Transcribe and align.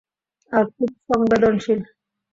আর 0.53 0.65
খুব 0.75 0.89
সংবেদনশীল। 1.07 1.79